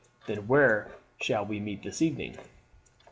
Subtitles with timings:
[0.25, 2.35] Then where shall we meet this evening?"